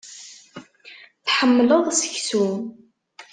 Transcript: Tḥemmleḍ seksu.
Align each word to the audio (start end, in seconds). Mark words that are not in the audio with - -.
Tḥemmleḍ 1.25 1.85
seksu. 1.99 2.47